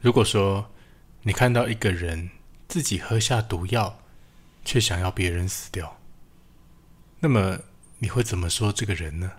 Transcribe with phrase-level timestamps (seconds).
[0.00, 0.70] 如果说
[1.22, 2.30] 你看到一个人
[2.66, 4.00] 自己喝下毒药，
[4.64, 5.98] 却想要别人死掉，
[7.18, 7.58] 那么
[7.98, 9.32] 你会怎么说这个人呢？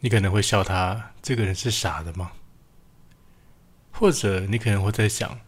[0.00, 2.32] 你可能会笑他这个人是傻的吗？
[3.90, 5.40] 或者你可能会在想，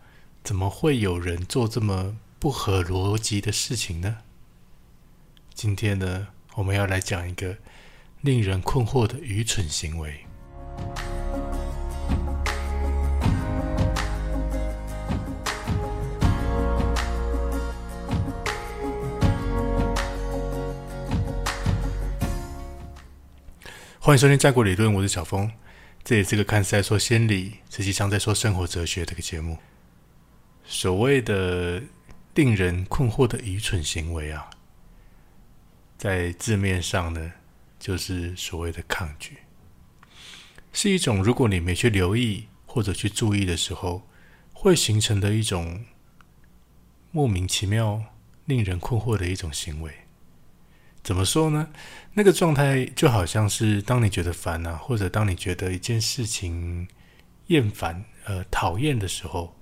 [0.42, 4.18] 怎么会有人做这么不合逻辑的事情呢？
[5.52, 7.58] 今天呢，我们要来讲一个
[8.22, 10.24] 令人困惑的愚蠢行为。
[24.10, 25.48] 欢迎收听《战国理论》，我是小峰。
[26.02, 29.56] 这也是个看似在说心理，实际上在说生活哲学的一个节目。
[30.64, 31.80] 所谓的
[32.34, 34.50] 令人困惑的愚蠢行为啊，
[35.96, 37.30] 在字面上呢，
[37.78, 39.38] 就是所谓的抗拒，
[40.72, 44.02] 是一种如果你没去留意或者去注意的时候，
[44.52, 45.84] 会形成的一种
[47.12, 48.02] 莫名其妙、
[48.46, 49.92] 令人困惑的一种行为。
[51.02, 51.68] 怎么说呢？
[52.12, 56.86] 那个状态就好像是当你觉得烦啊，或者当你觉得一件事情
[57.46, 59.56] 厌烦、呃讨厌的时候，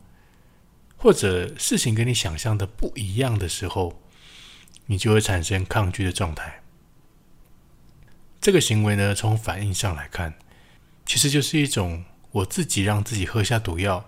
[0.97, 4.03] 或者事情跟你想象的不一样的时候，
[4.87, 6.61] 你就会产生抗拒的状态。
[8.41, 10.35] 这个行为呢，从反应上来看，
[11.07, 14.05] 其实就是一种我自己让自己喝下毒药，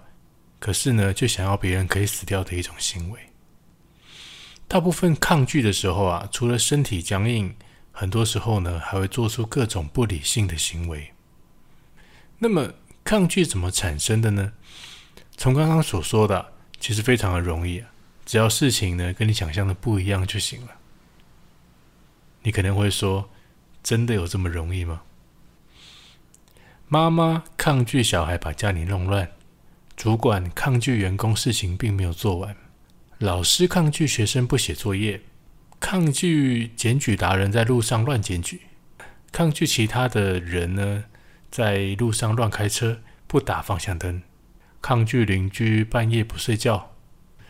[0.58, 3.20] 可是呢，就想要别人可以死掉的一种行为。
[4.70, 7.56] 大部分抗拒的时候啊，除了身体僵硬，
[7.90, 11.12] 很多时候呢还会做出各种不理性的行为。
[12.38, 14.52] 那么抗拒怎么产生的呢？
[15.36, 17.90] 从刚刚所说的，其实非常的容易啊，
[18.24, 20.68] 只要事情呢跟你想象的不一样就行了。
[22.42, 23.28] 你可能会说，
[23.82, 25.02] 真的有这么容易吗？
[26.86, 29.32] 妈妈抗拒小孩把家里弄乱，
[29.96, 32.56] 主管抗拒员工事情并没有做完。
[33.20, 35.20] 老师抗拒学生不写作业，
[35.78, 38.62] 抗拒检举达人在路上乱检举，
[39.30, 41.04] 抗拒其他的人呢
[41.50, 44.22] 在路上乱开车不打方向灯，
[44.80, 46.92] 抗拒邻居半夜不睡觉。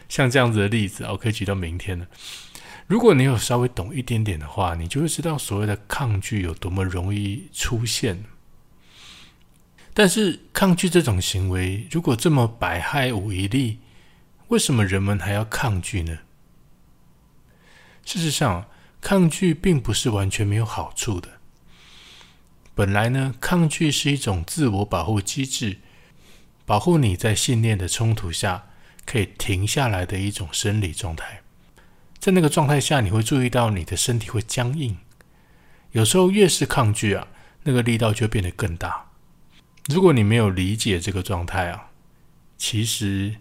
[0.08, 2.04] 像这样子的例子，我可以举到明天了。
[2.88, 8.24] 如果你有稍微懂一点点的话，你就会知道所谓的抗拒有多么容易出现。
[9.94, 13.78] 但是抗拒这种行为，如果这么百害无一利。
[14.50, 16.18] 为什么人们还要抗拒呢？
[18.04, 18.66] 事实上，
[19.00, 21.28] 抗拒并不是完全没有好处的。
[22.74, 25.78] 本来呢，抗拒是一种自我保护机制，
[26.66, 28.66] 保护你在信念的冲突下
[29.06, 31.42] 可以停下来的一种生理状态。
[32.18, 34.98] 在那个状态下，你会注意到你的身体会僵硬。
[35.92, 37.28] 有时候越是抗拒啊，
[37.62, 39.10] 那个力道就变得更大。
[39.86, 41.90] 如果你没有理解这个状态啊，
[42.58, 43.36] 其实。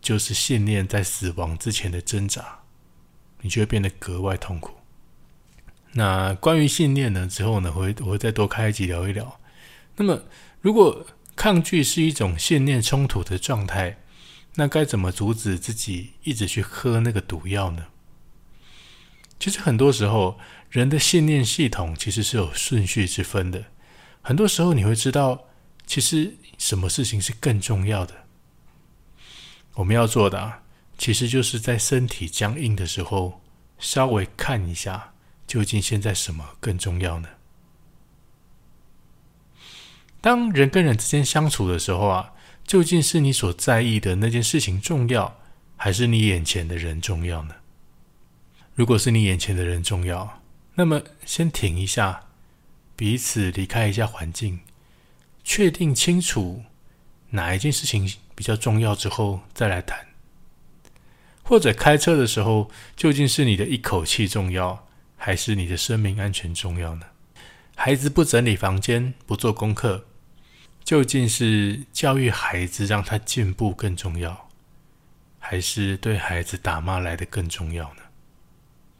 [0.00, 2.60] 就是信念在死亡之前的挣扎，
[3.40, 4.74] 你就会变得格外痛苦。
[5.92, 7.26] 那关于信念呢？
[7.26, 9.40] 之后呢，会我会再多开一集聊一聊。
[9.96, 10.22] 那么，
[10.60, 13.98] 如果抗拒是一种信念冲突的状态，
[14.54, 17.86] 那该怎么阻止自己一直去喝那个毒药呢？
[19.40, 20.38] 其实很多时候，
[20.68, 23.64] 人的信念系统其实是有顺序之分的。
[24.20, 25.44] 很多时候，你会知道，
[25.86, 28.27] 其实什么事情是更重要的。
[29.78, 30.62] 我们要做的，
[30.98, 33.40] 其实就是在身体僵硬的时候，
[33.78, 35.14] 稍微看一下，
[35.46, 37.28] 究竟现在什么更重要呢？
[40.20, 42.32] 当人跟人之间相处的时候啊，
[42.66, 45.38] 究竟是你所在意的那件事情重要，
[45.76, 47.54] 还是你眼前的人重要呢？
[48.74, 50.42] 如果是你眼前的人重要，
[50.74, 52.24] 那么先停一下，
[52.96, 54.58] 彼此离开一下环境，
[55.44, 56.64] 确定清楚
[57.30, 58.12] 哪一件事情。
[58.38, 60.06] 比较重要之后再来谈，
[61.42, 67.06] 或者开车的时候，究竟是你的一口气重要，还是你的生命安全重要呢？
[67.74, 70.06] 孩子不整理房间、不做功课，
[70.84, 74.48] 究竟是教育孩子让他进步更重要，
[75.40, 78.02] 还是对孩子打骂来的更重要呢？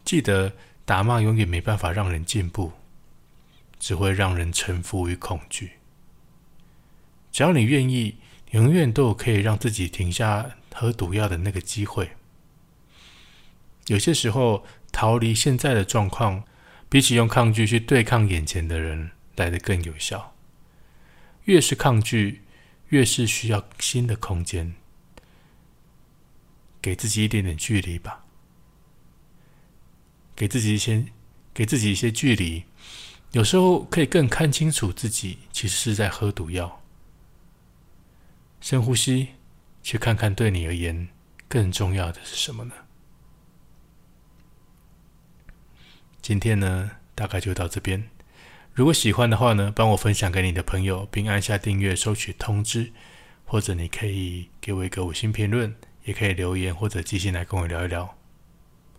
[0.04, 0.52] 记得，
[0.84, 2.72] 打骂永远没办法让人进步，
[3.78, 5.74] 只会让人臣服于恐惧。
[7.30, 8.16] 只要你愿意。
[8.50, 12.12] 永远都有可以让自己停下喝毒药的那个机会。
[13.86, 16.44] 有些时候，逃离现在的状况，
[16.88, 20.34] 比起用抗拒去对抗眼前的人来的更有效。
[21.44, 22.42] 越是抗拒，
[22.88, 24.74] 越是需要新的空间，
[26.80, 28.24] 给自己一点点距离吧。
[30.36, 31.06] 给自己一些，
[31.52, 32.64] 给自己一些距离，
[33.32, 36.82] 有时候可以更看清楚自己其实是在喝毒药。
[38.68, 39.28] 深呼吸，
[39.82, 41.08] 去看看对你而言
[41.48, 42.74] 更重要的是什么呢？
[46.20, 48.10] 今天呢，大概就到这边。
[48.74, 52.92] 如果喜欢的话呢，帮我分享给你的朋友，并按下订阅，收取通知。
[53.46, 55.74] 或者你可以给我一个五星评论，
[56.04, 58.18] 也可以留言或者寄信来跟我聊一聊。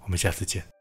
[0.01, 0.79] 我们下次见。